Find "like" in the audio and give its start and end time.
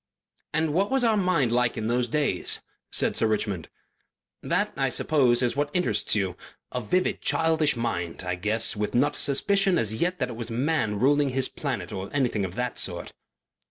1.51-1.77